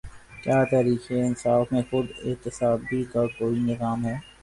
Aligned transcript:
کیا 0.43 0.59
تحریک 0.71 1.03
انصاف 1.17 1.71
میں 1.71 1.81
خود 1.89 2.05
احتسابی 2.23 3.03
کا 3.13 3.25
کوئی 3.37 3.59
نظام 3.61 4.05
ہے؟ 4.05 4.15